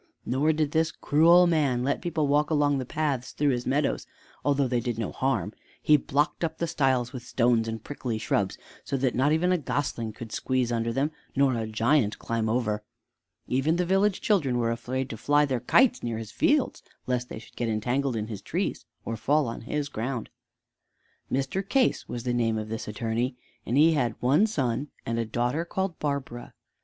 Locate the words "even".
9.31-9.51, 13.45-13.75